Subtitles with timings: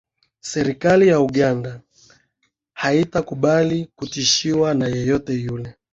[0.39, 1.81] serikali ya uganda
[2.73, 5.75] haitakubali kutishwa na yeyote yule